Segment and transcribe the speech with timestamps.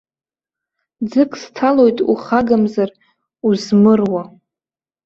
[1.09, 2.89] Ӡык сҭалоит ухагамзар
[3.47, 4.23] узмыруа.